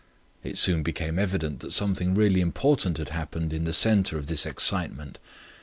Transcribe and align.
It 0.43 0.57
soon 0.57 0.81
became 0.81 1.19
evident 1.19 1.59
that 1.59 1.73
something 1.73 2.15
really 2.15 2.41
important 2.41 2.97
had 2.97 3.09
happened 3.09 3.53
in 3.53 3.65
the 3.65 3.71
centre 3.71 4.17
of 4.17 4.25
this 4.25 4.47
excitement. 4.47 5.19